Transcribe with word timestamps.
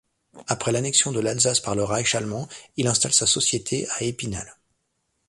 Après 0.47 0.71
l'annexion 0.71 1.11
de 1.11 1.19
l'Alsace 1.19 1.59
par 1.59 1.75
le 1.75 1.83
Reich 1.83 2.15
allemand, 2.15 2.49
il 2.75 2.87
installe 2.87 3.13
sa 3.13 3.27
société 3.27 3.87
à 3.99 4.01
Epinal. 4.03 4.51